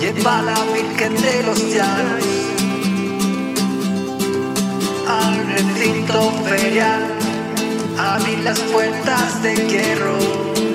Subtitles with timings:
[0.00, 2.24] lleva la Virgen de los Llanos
[5.08, 7.02] al recinto ferial,
[7.98, 10.65] abrir las puertas de hierro.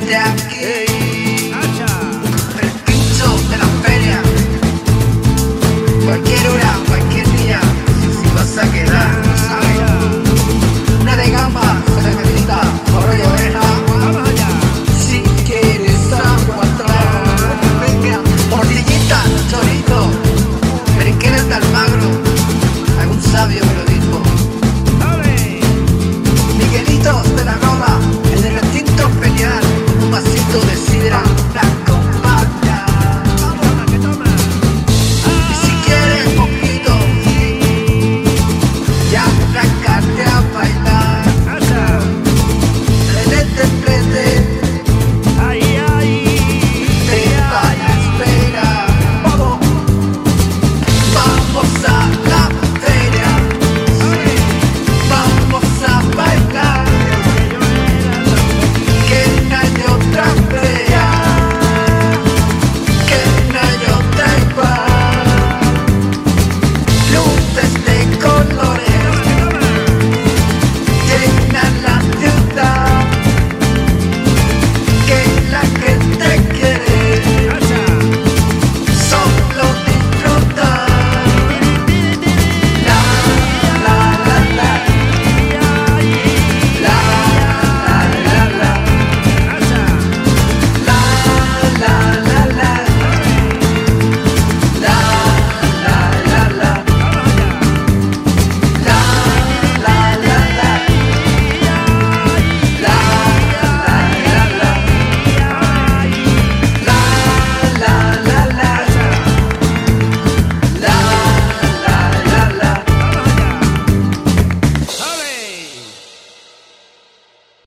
[0.00, 0.40] step.
[0.52, 0.99] Hey.